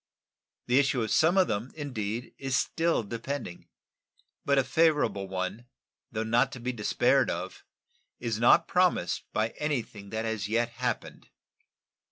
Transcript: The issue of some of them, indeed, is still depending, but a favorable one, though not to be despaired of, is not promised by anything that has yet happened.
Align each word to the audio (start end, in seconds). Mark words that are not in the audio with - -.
The 0.65 0.79
issue 0.79 1.03
of 1.03 1.11
some 1.11 1.37
of 1.37 1.47
them, 1.47 1.71
indeed, 1.75 2.33
is 2.39 2.55
still 2.57 3.03
depending, 3.03 3.67
but 4.43 4.57
a 4.57 4.63
favorable 4.63 5.27
one, 5.27 5.67
though 6.11 6.23
not 6.23 6.51
to 6.53 6.59
be 6.59 6.73
despaired 6.73 7.29
of, 7.29 7.63
is 8.19 8.39
not 8.39 8.67
promised 8.67 9.31
by 9.31 9.49
anything 9.59 10.09
that 10.09 10.25
has 10.25 10.47
yet 10.47 10.69
happened. 10.69 11.29